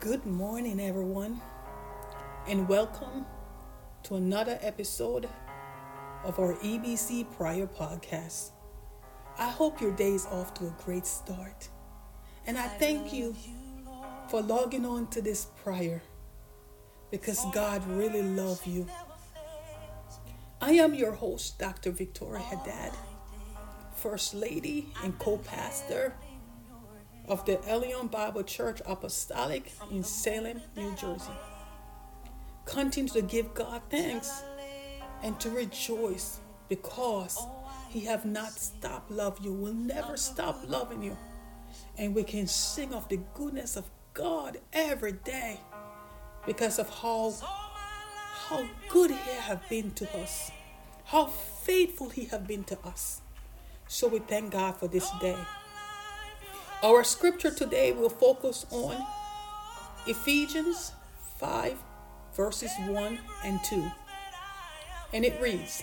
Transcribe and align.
Good 0.00 0.24
morning, 0.24 0.80
everyone, 0.80 1.42
and 2.48 2.66
welcome 2.66 3.26
to 4.04 4.14
another 4.14 4.58
episode 4.62 5.28
of 6.24 6.38
our 6.38 6.54
EBC 6.54 7.36
Prayer 7.36 7.66
Podcast. 7.66 8.52
I 9.38 9.50
hope 9.50 9.78
your 9.78 9.92
day 9.92 10.12
is 10.12 10.24
off 10.24 10.54
to 10.54 10.68
a 10.68 10.74
great 10.82 11.04
start, 11.04 11.68
and 12.46 12.56
I 12.56 12.66
thank 12.66 13.12
you 13.12 13.36
for 14.30 14.40
logging 14.40 14.86
on 14.86 15.08
to 15.08 15.20
this 15.20 15.48
prayer 15.62 16.00
because 17.10 17.44
God 17.52 17.86
really 17.86 18.22
loves 18.22 18.66
you. 18.66 18.86
I 20.62 20.70
am 20.72 20.94
your 20.94 21.12
host, 21.12 21.58
Dr. 21.58 21.90
Victoria 21.90 22.42
Haddad, 22.42 22.94
First 23.96 24.32
Lady 24.32 24.94
and 25.04 25.18
co 25.18 25.36
pastor 25.36 26.14
of 27.30 27.44
the 27.44 27.56
Elion 27.58 28.10
Bible 28.10 28.42
Church 28.42 28.82
Apostolic 28.84 29.72
in 29.92 30.02
Salem, 30.02 30.60
New 30.76 30.90
Jersey. 30.96 31.30
Continue 32.64 33.12
to 33.12 33.22
give 33.22 33.54
God 33.54 33.82
thanks 33.88 34.42
and 35.22 35.38
to 35.38 35.48
rejoice 35.50 36.40
because 36.68 37.38
He 37.88 38.00
have 38.00 38.24
not 38.24 38.50
stopped 38.50 39.12
loving 39.12 39.44
you, 39.44 39.52
will 39.52 39.72
never 39.72 40.16
stop 40.16 40.68
loving 40.68 41.04
you. 41.04 41.16
And 41.96 42.16
we 42.16 42.24
can 42.24 42.48
sing 42.48 42.92
of 42.92 43.08
the 43.08 43.20
goodness 43.34 43.76
of 43.76 43.84
God 44.12 44.58
every 44.72 45.12
day 45.12 45.60
because 46.46 46.80
of 46.80 46.90
how 46.90 47.32
how 48.48 48.66
good 48.88 49.12
He 49.12 49.30
have 49.42 49.68
been 49.68 49.92
to 49.92 50.20
us, 50.20 50.50
how 51.04 51.26
faithful 51.26 52.08
He 52.08 52.24
have 52.24 52.48
been 52.48 52.64
to 52.64 52.78
us. 52.84 53.20
So 53.86 54.08
we 54.08 54.18
thank 54.18 54.50
God 54.50 54.76
for 54.76 54.88
this 54.88 55.08
day. 55.20 55.36
Our 56.82 57.04
scripture 57.04 57.50
today 57.50 57.92
will 57.92 58.08
focus 58.08 58.64
on 58.70 58.96
Ephesians 60.06 60.92
5, 61.36 61.76
verses 62.34 62.70
1 62.86 63.18
and 63.44 63.62
2. 63.64 63.90
And 65.12 65.26
it 65.26 65.38
reads 65.42 65.82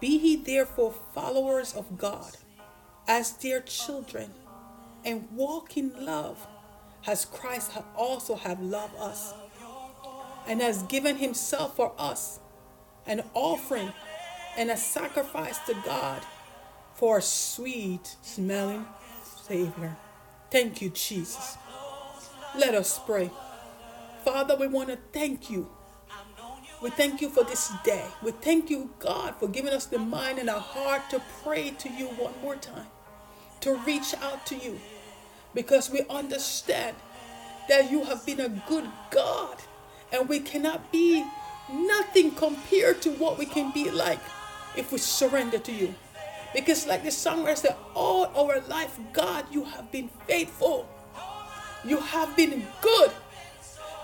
Be 0.00 0.08
ye 0.08 0.34
therefore 0.34 0.94
followers 1.14 1.76
of 1.76 1.96
God, 1.96 2.32
as 3.06 3.30
dear 3.30 3.60
children, 3.60 4.34
and 5.04 5.28
walk 5.30 5.76
in 5.76 5.92
love, 6.04 6.44
as 7.06 7.24
Christ 7.24 7.70
also 7.94 8.34
have 8.34 8.60
loved 8.60 8.96
us, 8.98 9.32
and 10.44 10.60
has 10.60 10.82
given 10.84 11.18
himself 11.18 11.76
for 11.76 11.92
us, 11.96 12.40
an 13.06 13.22
offering 13.32 13.92
and 14.56 14.72
a 14.72 14.76
sacrifice 14.76 15.58
to 15.66 15.74
God 15.84 16.20
for 16.94 17.18
a 17.18 17.22
sweet 17.22 18.16
smelling 18.22 18.86
Savior. 19.50 19.96
Thank 20.48 20.80
you, 20.80 20.90
Jesus. 20.90 21.58
Let 22.56 22.76
us 22.76 23.00
pray. 23.04 23.32
Father, 24.24 24.54
we 24.54 24.68
want 24.68 24.90
to 24.90 24.98
thank 25.12 25.50
you. 25.50 25.68
We 26.80 26.90
thank 26.90 27.20
you 27.20 27.28
for 27.28 27.42
this 27.42 27.72
day. 27.82 28.04
We 28.22 28.30
thank 28.30 28.70
you, 28.70 28.90
God, 29.00 29.34
for 29.40 29.48
giving 29.48 29.72
us 29.72 29.86
the 29.86 29.98
mind 29.98 30.38
and 30.38 30.48
a 30.48 30.60
heart 30.60 31.02
to 31.10 31.20
pray 31.42 31.70
to 31.70 31.88
you 31.88 32.06
one 32.10 32.32
more 32.40 32.54
time, 32.54 32.86
to 33.62 33.74
reach 33.78 34.14
out 34.22 34.46
to 34.46 34.56
you, 34.56 34.78
because 35.52 35.90
we 35.90 36.02
understand 36.08 36.94
that 37.68 37.90
you 37.90 38.04
have 38.04 38.24
been 38.24 38.38
a 38.38 38.48
good 38.68 38.88
God 39.10 39.56
and 40.12 40.28
we 40.28 40.38
cannot 40.38 40.92
be 40.92 41.24
nothing 41.68 42.30
compared 42.36 43.02
to 43.02 43.10
what 43.14 43.36
we 43.36 43.46
can 43.46 43.72
be 43.72 43.90
like 43.90 44.20
if 44.76 44.92
we 44.92 44.98
surrender 44.98 45.58
to 45.58 45.72
you. 45.72 45.92
Because, 46.52 46.86
like 46.86 47.02
the 47.04 47.10
songwriter 47.10 47.56
said, 47.56 47.76
all 47.94 48.26
our 48.34 48.60
life, 48.68 48.98
God, 49.12 49.44
you 49.50 49.64
have 49.64 49.90
been 49.92 50.08
faithful. 50.26 50.88
You 51.84 51.98
have 51.98 52.36
been 52.36 52.66
good. 52.82 53.12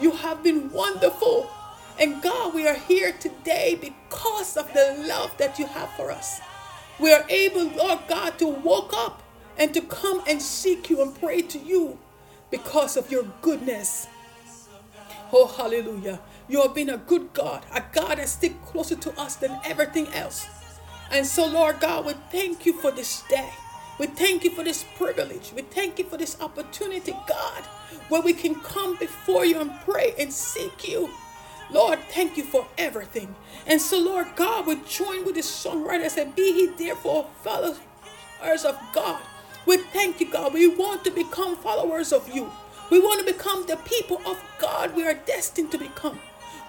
You 0.00 0.12
have 0.12 0.42
been 0.42 0.70
wonderful. 0.70 1.50
And 1.98 2.20
God, 2.22 2.54
we 2.54 2.66
are 2.66 2.74
here 2.74 3.12
today 3.12 3.78
because 3.80 4.56
of 4.56 4.72
the 4.72 5.04
love 5.06 5.36
that 5.38 5.58
you 5.58 5.66
have 5.66 5.90
for 5.92 6.10
us. 6.10 6.40
We 6.98 7.12
are 7.12 7.24
able, 7.28 7.64
Lord 7.64 8.00
God, 8.08 8.38
to 8.38 8.46
walk 8.46 8.92
up 8.94 9.22
and 9.56 9.72
to 9.74 9.80
come 9.80 10.22
and 10.26 10.40
seek 10.40 10.90
you 10.90 11.02
and 11.02 11.14
pray 11.14 11.42
to 11.42 11.58
you 11.58 11.98
because 12.50 12.96
of 12.96 13.10
your 13.10 13.24
goodness. 13.40 14.08
Oh, 15.32 15.46
hallelujah. 15.46 16.20
You 16.48 16.62
have 16.62 16.74
been 16.74 16.90
a 16.90 16.98
good 16.98 17.32
God, 17.32 17.64
a 17.72 17.82
God 17.92 18.18
that 18.18 18.28
sticks 18.28 18.56
closer 18.66 18.96
to 18.96 19.20
us 19.20 19.36
than 19.36 19.58
everything 19.64 20.08
else. 20.08 20.46
And 21.12 21.26
so, 21.26 21.46
Lord 21.46 21.78
God, 21.78 22.06
we 22.06 22.14
thank 22.30 22.64
you 22.64 22.72
for 22.72 22.90
this 22.90 23.22
day. 23.28 23.50
We 23.98 24.06
thank 24.06 24.44
you 24.44 24.50
for 24.50 24.64
this 24.64 24.82
privilege. 24.96 25.52
We 25.54 25.60
thank 25.60 25.98
you 25.98 26.06
for 26.06 26.16
this 26.16 26.40
opportunity, 26.40 27.14
God, 27.28 27.64
where 28.08 28.22
we 28.22 28.32
can 28.32 28.54
come 28.54 28.96
before 28.96 29.44
you 29.44 29.60
and 29.60 29.72
pray 29.84 30.14
and 30.18 30.32
seek 30.32 30.88
you. 30.88 31.10
Lord, 31.70 31.98
thank 32.10 32.38
you 32.38 32.44
for 32.44 32.66
everything. 32.78 33.34
And 33.66 33.80
so, 33.80 33.98
Lord 33.98 34.28
God, 34.36 34.66
we 34.66 34.76
join 34.88 35.26
with 35.26 35.34
the 35.34 35.42
songwriter 35.42 36.16
and 36.16 36.34
Be 36.34 36.52
he 36.52 36.66
therefore 36.66 37.28
followers 37.42 38.64
of 38.64 38.78
God. 38.94 39.20
We 39.66 39.76
thank 39.76 40.18
you, 40.18 40.30
God. 40.30 40.54
We 40.54 40.66
want 40.66 41.04
to 41.04 41.10
become 41.10 41.56
followers 41.56 42.12
of 42.12 42.28
you. 42.34 42.50
We 42.90 42.98
want 43.00 43.26
to 43.26 43.32
become 43.32 43.66
the 43.66 43.76
people 43.76 44.20
of 44.26 44.42
God 44.58 44.96
we 44.96 45.06
are 45.06 45.14
destined 45.14 45.70
to 45.72 45.78
become. 45.78 46.18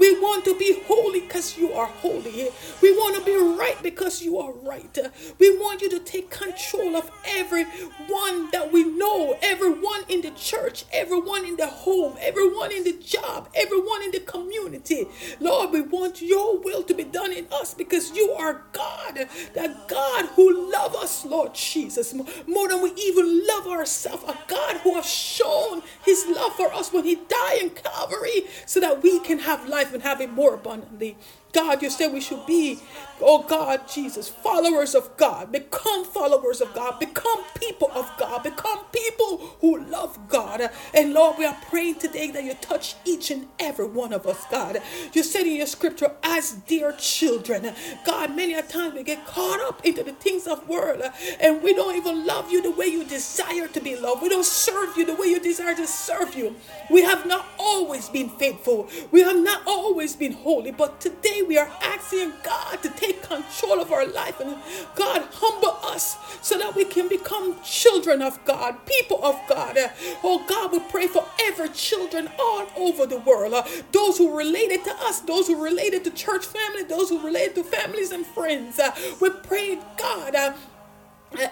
We 0.00 0.18
want 0.18 0.44
to 0.46 0.58
be 0.58 0.80
holy 0.86 1.20
because 1.20 1.58
you 1.58 1.72
are 1.74 1.86
holy. 1.86 2.48
We 2.82 2.92
want 2.92 3.16
to 3.16 3.24
be 3.24 3.36
right 3.36 3.76
because 3.82 4.22
you 4.22 4.38
are 4.38 4.52
right. 4.52 4.98
We 5.38 5.56
want 5.58 5.82
you 5.82 5.90
to 5.90 6.00
take 6.00 6.30
control 6.30 6.96
of 6.96 7.10
everyone 7.28 8.50
that 8.52 8.70
we 8.72 8.84
know, 8.84 9.36
everyone 9.42 10.02
in 10.08 10.22
the 10.22 10.30
church, 10.32 10.86
everyone 10.92 11.44
in 11.44 11.56
the 11.56 11.66
home, 11.66 12.16
everyone 12.20 12.72
in 12.72 12.84
the 12.84 12.94
job, 12.94 13.48
everyone 13.54 14.02
in 14.02 14.10
the 14.10 14.20
community. 14.20 15.06
Lord, 15.40 15.70
we 15.70 15.82
want 15.82 16.22
your 16.22 16.58
will 16.58 16.82
to 16.84 16.94
be 16.94 17.04
done 17.04 17.32
in 17.32 17.46
us 17.52 17.74
because 17.74 18.12
you 18.12 18.32
are 18.32 18.64
God, 18.72 19.28
the 19.54 19.76
God 19.88 20.26
who 20.36 20.72
loves 20.72 20.96
us, 20.96 21.24
Lord 21.26 21.54
Jesus, 21.54 22.14
more 22.46 22.68
than 22.68 22.82
we 22.82 22.92
even 22.92 23.46
love 23.46 23.66
ourselves. 23.66 24.24
A 24.24 24.36
God 24.48 24.78
who 24.78 24.94
has 24.94 25.06
shown 25.06 25.82
his 26.04 26.26
love 26.26 26.54
for 26.54 26.72
us 26.72 26.92
when 26.92 27.04
he 27.04 27.16
died 27.16 27.58
in 27.60 27.70
Calvary 27.70 28.46
so 28.66 28.80
that 28.80 29.02
we 29.02 29.20
can 29.20 29.38
have 29.40 29.68
life 29.68 29.89
and 29.94 30.02
have 30.02 30.20
it 30.20 30.30
more 30.30 30.54
abundantly. 30.54 31.16
God, 31.52 31.82
you 31.82 31.90
said 31.90 32.12
we 32.12 32.20
should 32.20 32.46
be, 32.46 32.78
oh 33.20 33.42
God, 33.42 33.88
Jesus, 33.88 34.28
followers 34.28 34.94
of 34.94 35.16
God. 35.16 35.50
Become 35.50 36.04
followers 36.04 36.60
of 36.60 36.72
God. 36.74 37.00
Become 37.00 37.42
people 37.56 37.90
of 37.92 38.10
God. 38.18 38.44
Become 38.44 38.84
people 38.92 39.38
who 39.60 39.84
love 39.84 40.16
God. 40.28 40.70
And 40.94 41.12
Lord, 41.12 41.38
we 41.38 41.44
are 41.44 41.56
praying 41.68 41.96
today 41.96 42.30
that 42.30 42.44
you 42.44 42.54
touch 42.54 42.94
each 43.04 43.30
and 43.30 43.48
every 43.58 43.86
one 43.86 44.12
of 44.12 44.26
us, 44.26 44.44
God. 44.50 44.80
You 45.12 45.22
said 45.24 45.42
in 45.46 45.56
your 45.56 45.66
scripture, 45.66 46.12
as 46.22 46.52
dear 46.52 46.92
children. 46.92 47.74
God, 48.06 48.36
many 48.36 48.54
a 48.54 48.62
times 48.62 48.94
we 48.94 49.02
get 49.02 49.26
caught 49.26 49.60
up 49.60 49.84
into 49.84 50.04
the 50.04 50.12
things 50.12 50.46
of 50.46 50.68
world 50.68 51.02
and 51.40 51.62
we 51.62 51.74
don't 51.74 51.96
even 51.96 52.24
love 52.26 52.50
you 52.50 52.62
the 52.62 52.70
way 52.70 52.86
you 52.86 53.04
desire 53.04 53.66
to 53.68 53.80
be 53.80 53.96
loved. 53.96 54.22
We 54.22 54.28
don't 54.28 54.44
serve 54.44 54.96
you 54.96 55.04
the 55.04 55.14
way 55.14 55.26
you 55.26 55.40
desire 55.40 55.74
to 55.74 55.86
serve 55.86 56.36
you. 56.36 56.54
We 56.90 57.02
have 57.02 57.26
not 57.26 57.46
always 57.58 58.08
been 58.08 58.28
faithful. 58.28 58.88
We 59.10 59.22
have 59.22 59.36
not 59.36 59.66
always 59.70 60.16
been 60.16 60.32
holy. 60.32 60.72
But 60.72 61.00
today, 61.00 61.42
we 61.46 61.56
are 61.56 61.70
asking 61.80 62.32
God 62.42 62.82
to 62.82 62.90
take 62.90 63.22
control 63.22 63.80
of 63.80 63.92
our 63.92 64.06
life 64.06 64.40
and 64.40 64.56
God 64.96 65.28
humble 65.32 65.78
us 65.84 66.16
so 66.42 66.58
that 66.58 66.74
we 66.74 66.84
can 66.84 67.08
become 67.08 67.56
children 67.62 68.20
of 68.20 68.44
God, 68.44 68.84
people 68.84 69.24
of 69.24 69.38
God. 69.48 69.78
Oh 70.24 70.44
God, 70.46 70.72
we 70.72 70.80
pray 70.80 71.06
for 71.06 71.24
every 71.42 71.68
children 71.68 72.28
all 72.38 72.66
over 72.76 73.06
the 73.06 73.18
world. 73.18 73.54
Those 73.92 74.18
who 74.18 74.36
related 74.36 74.84
to 74.84 74.94
us, 75.02 75.20
those 75.20 75.46
who 75.46 75.62
related 75.62 76.04
to 76.04 76.10
church 76.10 76.44
family, 76.44 76.82
those 76.82 77.08
who 77.08 77.24
related 77.24 77.54
to 77.56 77.64
families 77.64 78.10
and 78.10 78.26
friends. 78.26 78.80
We 79.20 79.30
pray, 79.30 79.78
God, 79.96 80.34
uh, 80.34 80.54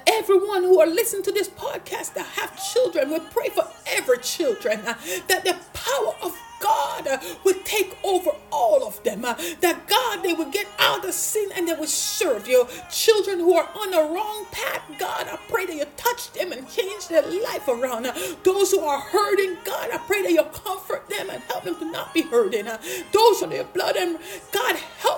everyone 0.06 0.64
who 0.64 0.80
are 0.80 0.86
listening 0.86 1.22
to 1.24 1.32
this 1.32 1.48
podcast 1.48 2.14
that 2.14 2.26
have 2.26 2.58
children, 2.72 3.10
we 3.10 3.20
pray 3.20 3.48
for 3.50 3.66
every 3.86 4.18
children 4.18 4.80
uh, 4.80 4.94
that 5.28 5.44
the 5.44 5.56
power 5.72 6.14
of 6.22 6.36
God 6.60 7.06
uh, 7.06 7.18
would 7.44 7.64
take 7.64 7.96
over 8.04 8.30
all 8.50 8.86
of 8.86 9.02
them. 9.02 9.24
Uh, 9.24 9.34
that 9.60 9.86
God, 9.86 10.22
they 10.22 10.32
would 10.32 10.52
get 10.52 10.66
out 10.78 11.04
of 11.04 11.14
sin 11.14 11.50
and 11.54 11.68
they 11.68 11.74
would 11.74 11.88
serve 11.88 12.48
you. 12.48 12.66
Children 12.90 13.40
who 13.40 13.54
are 13.54 13.68
on 13.76 13.90
the 13.90 14.02
wrong 14.02 14.46
path, 14.50 14.82
God, 14.98 15.28
I 15.28 15.38
pray 15.48 15.66
that 15.66 15.74
you 15.74 15.86
touch 15.96 16.32
them 16.32 16.52
and 16.52 16.68
change 16.68 17.08
their 17.08 17.22
life 17.22 17.68
around. 17.68 18.06
Uh, 18.06 18.14
those 18.44 18.70
who 18.70 18.80
are 18.80 19.00
hurting, 19.00 19.56
God, 19.64 19.90
I 19.92 19.98
pray 19.98 20.22
that 20.22 20.32
you 20.32 20.42
comfort 20.44 21.08
them 21.08 21.30
and 21.30 21.42
help 21.44 21.64
them 21.64 21.76
to 21.76 21.84
not 21.90 22.14
be 22.14 22.22
hurting. 22.22 22.66
Those 23.12 23.42
on 23.42 23.50
their 23.50 23.64
blood 23.64 23.96
and 23.96 24.18
God, 24.52 24.76
help 24.76 25.17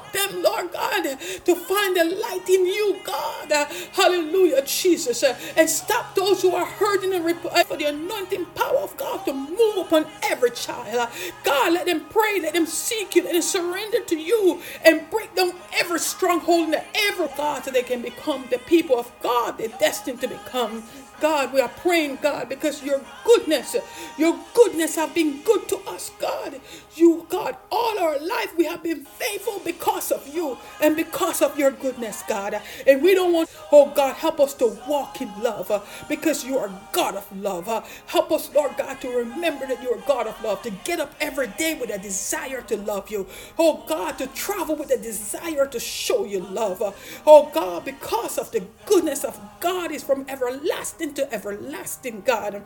to 1.18 1.54
find 1.54 1.96
the 1.96 2.04
light 2.04 2.48
in 2.48 2.66
you, 2.66 2.96
God. 3.04 3.50
Hallelujah, 3.92 4.62
Jesus. 4.66 5.22
And 5.56 5.68
stop 5.68 6.14
those 6.14 6.42
who 6.42 6.54
are 6.54 6.66
hurting 6.66 7.14
and 7.14 7.24
for 7.66 7.76
the 7.76 7.86
anointing 7.86 8.46
power 8.54 8.78
of 8.78 8.96
God 8.96 9.24
to 9.26 9.32
move 9.32 9.78
upon 9.78 10.06
every 10.22 10.50
child. 10.50 11.08
God, 11.44 11.72
let 11.72 11.86
them 11.86 12.04
pray, 12.10 12.40
let 12.40 12.54
them 12.54 12.66
seek 12.66 13.14
you, 13.14 13.24
let 13.24 13.32
them 13.32 13.42
surrender 13.42 14.00
to 14.04 14.16
you 14.16 14.60
and 14.84 15.08
break 15.10 15.34
down 15.34 15.52
every 15.78 15.98
stronghold 15.98 16.66
in 16.66 16.70
the 16.72 16.84
ever 16.96 17.28
God 17.36 17.64
so 17.64 17.70
they 17.70 17.82
can 17.82 18.02
become 18.02 18.44
the 18.50 18.58
people 18.58 18.98
of 18.98 19.10
God 19.22 19.58
they're 19.58 19.68
destined 19.68 20.20
to 20.22 20.28
become. 20.28 20.82
God, 21.20 21.52
we 21.52 21.60
are 21.60 21.68
praying, 21.68 22.18
God, 22.22 22.48
because 22.48 22.82
your 22.82 23.00
goodness, 23.24 23.76
your 24.18 24.38
goodness 24.54 24.96
have 24.96 25.14
been 25.14 25.42
good 25.42 25.68
to 25.68 25.79
us, 26.00 26.10
God. 26.18 26.60
You, 26.96 27.26
God, 27.28 27.56
all 27.70 27.98
our 27.98 28.18
life 28.18 28.56
we 28.56 28.64
have 28.64 28.82
been 28.82 29.04
faithful 29.04 29.60
because 29.64 30.10
of 30.10 30.26
you 30.34 30.56
and 30.80 30.96
because 30.96 31.42
of 31.42 31.58
your 31.58 31.70
goodness, 31.70 32.22
God. 32.26 32.60
And 32.86 33.02
we 33.02 33.14
don't 33.14 33.32
want, 33.32 33.50
oh 33.70 33.92
God, 33.94 34.14
help 34.16 34.40
us 34.40 34.54
to 34.54 34.78
walk 34.88 35.20
in 35.20 35.30
love 35.42 35.70
uh, 35.70 35.80
because 36.08 36.44
you 36.44 36.58
are 36.58 36.70
God 36.92 37.16
of 37.16 37.26
love. 37.36 37.68
Uh, 37.68 37.82
help 38.06 38.32
us, 38.32 38.52
Lord 38.54 38.76
God, 38.78 39.00
to 39.02 39.08
remember 39.10 39.66
that 39.66 39.82
you 39.82 39.90
are 39.90 40.02
God 40.06 40.26
of 40.26 40.42
love, 40.42 40.62
to 40.62 40.70
get 40.84 41.00
up 41.00 41.14
every 41.20 41.48
day 41.48 41.74
with 41.74 41.90
a 41.90 41.98
desire 41.98 42.62
to 42.62 42.76
love 42.76 43.10
you. 43.10 43.26
Oh 43.58 43.84
God, 43.86 44.18
to 44.18 44.26
travel 44.28 44.76
with 44.76 44.90
a 44.90 44.98
desire 44.98 45.66
to 45.66 45.80
show 45.80 46.24
you 46.24 46.40
love. 46.40 46.80
Uh, 46.80 46.92
oh 47.26 47.50
God, 47.52 47.84
because 47.84 48.38
of 48.38 48.50
the 48.52 48.64
goodness 48.86 49.24
of 49.24 49.38
God 49.60 49.92
is 49.92 50.02
from 50.02 50.24
everlasting 50.28 51.14
to 51.14 51.32
everlasting, 51.32 52.22
God 52.22 52.64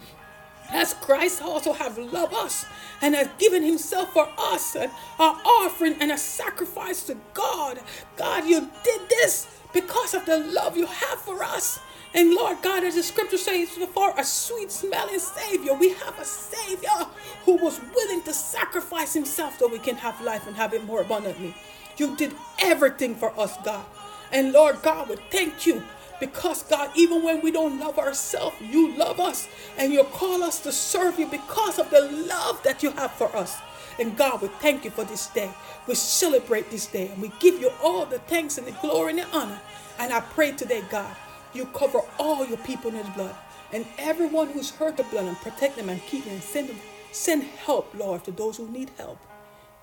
as 0.74 0.92
Christ 0.94 1.40
also 1.40 1.72
have 1.72 1.96
loved 1.96 2.34
us 2.34 2.66
and 3.00 3.14
has 3.14 3.28
given 3.38 3.62
himself 3.62 4.12
for 4.12 4.28
us 4.36 4.74
an 4.74 4.90
offering 5.18 5.94
and 6.00 6.10
a 6.12 6.18
sacrifice 6.18 7.04
to 7.04 7.16
God. 7.32 7.78
God, 8.16 8.44
you 8.44 8.68
did 8.82 9.00
this 9.08 9.46
because 9.72 10.14
of 10.14 10.26
the 10.26 10.38
love 10.38 10.76
you 10.76 10.86
have 10.86 11.20
for 11.20 11.42
us. 11.42 11.78
And 12.12 12.34
Lord 12.34 12.58
God, 12.62 12.84
as 12.84 12.96
the 12.96 13.02
scripture 13.02 13.38
says, 13.38 13.70
for 13.70 14.12
a 14.16 14.24
sweet 14.24 14.70
smelling 14.70 15.18
Savior, 15.18 15.74
we 15.74 15.90
have 15.90 16.18
a 16.18 16.24
Savior 16.24 17.06
who 17.44 17.56
was 17.56 17.80
willing 17.94 18.22
to 18.22 18.32
sacrifice 18.32 19.14
himself 19.14 19.58
so 19.58 19.68
we 19.68 19.78
can 19.78 19.96
have 19.96 20.20
life 20.20 20.46
and 20.46 20.56
have 20.56 20.74
it 20.74 20.84
more 20.84 21.00
abundantly. 21.02 21.54
You 21.96 22.16
did 22.16 22.34
everything 22.60 23.14
for 23.14 23.38
us, 23.38 23.56
God. 23.64 23.84
And 24.32 24.52
Lord 24.52 24.82
God, 24.82 25.08
we 25.08 25.16
thank 25.30 25.66
you 25.66 25.82
because, 26.24 26.62
God, 26.62 26.90
even 26.94 27.22
when 27.22 27.42
we 27.42 27.50
don't 27.50 27.78
love 27.78 27.98
ourselves, 27.98 28.56
you 28.60 28.96
love 28.96 29.20
us 29.20 29.46
and 29.76 29.92
you 29.92 30.04
call 30.04 30.42
us 30.42 30.58
to 30.60 30.72
serve 30.72 31.18
you 31.18 31.26
because 31.26 31.78
of 31.78 31.90
the 31.90 32.00
love 32.00 32.62
that 32.62 32.82
you 32.82 32.90
have 32.92 33.12
for 33.12 33.34
us. 33.36 33.58
And 33.98 34.16
God, 34.16 34.40
we 34.40 34.48
thank 34.48 34.86
you 34.86 34.90
for 34.90 35.04
this 35.04 35.26
day. 35.28 35.50
We 35.86 35.94
celebrate 35.94 36.70
this 36.70 36.86
day 36.86 37.08
and 37.08 37.20
we 37.20 37.30
give 37.40 37.60
you 37.60 37.70
all 37.82 38.06
the 38.06 38.20
thanks 38.20 38.56
and 38.56 38.66
the 38.66 38.72
glory 38.72 39.10
and 39.10 39.18
the 39.18 39.36
honor. 39.36 39.60
And 39.98 40.14
I 40.14 40.20
pray 40.20 40.52
today, 40.52 40.82
God, 40.90 41.14
you 41.52 41.66
cover 41.66 42.00
all 42.18 42.46
your 42.46 42.58
people 42.58 42.90
in 42.90 42.96
the 42.96 43.10
blood 43.10 43.36
and 43.70 43.84
everyone 43.98 44.48
who's 44.48 44.70
hurt 44.70 44.96
the 44.96 45.02
blood 45.04 45.26
and 45.26 45.36
protect 45.36 45.76
them 45.76 45.90
and 45.90 46.00
keep 46.06 46.24
them 46.24 46.34
and 46.34 46.42
send 46.42 46.70
them, 46.70 46.80
send 47.12 47.42
help, 47.42 47.94
Lord, 47.94 48.24
to 48.24 48.32
those 48.32 48.56
who 48.56 48.66
need 48.70 48.90
help. 48.96 49.18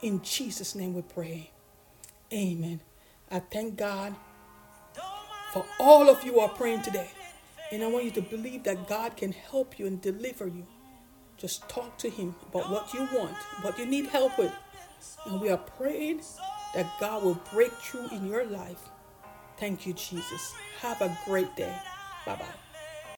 In 0.01 0.23
Jesus' 0.23 0.73
name 0.73 0.95
we 0.95 1.03
pray. 1.03 1.51
Amen. 2.33 2.81
I 3.29 3.39
thank 3.39 3.77
God 3.77 4.15
for 5.51 5.65
all 5.79 6.09
of 6.09 6.23
you 6.23 6.39
are 6.39 6.49
praying 6.49 6.81
today. 6.81 7.09
And 7.71 7.83
I 7.83 7.87
want 7.87 8.05
you 8.05 8.11
to 8.11 8.21
believe 8.21 8.63
that 8.63 8.87
God 8.87 9.15
can 9.15 9.31
help 9.31 9.79
you 9.79 9.87
and 9.87 10.01
deliver 10.01 10.47
you. 10.47 10.65
Just 11.37 11.67
talk 11.69 11.97
to 11.99 12.09
Him 12.09 12.35
about 12.49 12.69
what 12.69 12.93
you 12.93 13.07
want, 13.13 13.35
what 13.61 13.79
you 13.79 13.85
need 13.85 14.07
help 14.07 14.37
with. 14.37 14.53
And 15.25 15.41
we 15.41 15.49
are 15.49 15.57
praying 15.57 16.21
that 16.75 16.85
God 16.99 17.23
will 17.23 17.41
break 17.51 17.71
through 17.73 18.09
in 18.09 18.27
your 18.27 18.45
life. 18.45 18.89
Thank 19.57 19.85
you, 19.85 19.93
Jesus. 19.93 20.53
Have 20.79 21.01
a 21.01 21.17
great 21.25 21.55
day. 21.55 21.75
Bye 22.25 22.35
bye. 22.35 22.70